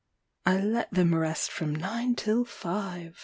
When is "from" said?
1.51-1.75